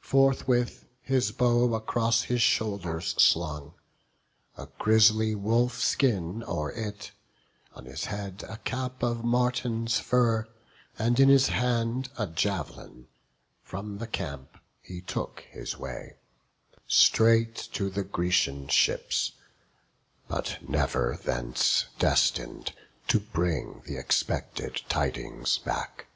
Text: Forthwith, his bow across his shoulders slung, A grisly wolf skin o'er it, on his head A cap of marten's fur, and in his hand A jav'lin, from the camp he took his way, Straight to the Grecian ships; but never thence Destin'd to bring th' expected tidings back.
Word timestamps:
Forthwith, 0.00 0.86
his 1.02 1.30
bow 1.30 1.74
across 1.74 2.22
his 2.22 2.40
shoulders 2.40 3.08
slung, 3.18 3.74
A 4.56 4.68
grisly 4.78 5.34
wolf 5.34 5.78
skin 5.78 6.42
o'er 6.44 6.70
it, 6.72 7.12
on 7.74 7.84
his 7.84 8.06
head 8.06 8.42
A 8.48 8.56
cap 8.56 9.02
of 9.02 9.24
marten's 9.26 9.98
fur, 10.00 10.48
and 10.98 11.20
in 11.20 11.28
his 11.28 11.48
hand 11.48 12.08
A 12.16 12.26
jav'lin, 12.26 13.08
from 13.62 13.98
the 13.98 14.06
camp 14.06 14.56
he 14.80 15.02
took 15.02 15.40
his 15.50 15.76
way, 15.76 16.16
Straight 16.86 17.54
to 17.74 17.90
the 17.90 18.04
Grecian 18.04 18.68
ships; 18.68 19.32
but 20.28 20.60
never 20.66 21.20
thence 21.22 21.88
Destin'd 21.98 22.72
to 23.08 23.20
bring 23.20 23.82
th' 23.86 23.90
expected 23.98 24.80
tidings 24.88 25.58
back. 25.58 26.06